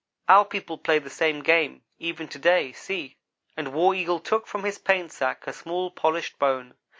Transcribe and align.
"Our 0.27 0.45
people 0.45 0.79
play 0.79 0.97
the 0.97 1.11
same 1.11 1.43
game, 1.43 1.83
even 1.99 2.27
to 2.29 2.39
day. 2.39 2.71
See," 2.71 3.17
and 3.55 3.71
War 3.71 3.93
Eagle 3.93 4.19
took 4.19 4.47
from 4.47 4.63
his 4.63 4.79
paint 4.79 5.11
sack 5.11 5.45
a 5.45 5.53
small, 5.53 5.91
polished 5.91 6.39
bone. 6.39 6.73